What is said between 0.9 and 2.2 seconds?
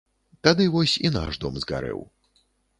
і наш дом згарэў.